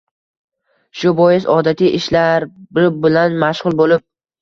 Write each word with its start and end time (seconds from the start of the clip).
Shu 1.01 1.11
bois 1.19 1.45
odatiy 1.57 1.93
ishlari 1.99 2.91
bilan 3.07 3.41
mashg‘ul 3.49 3.83
bo‘lib 3.85 4.09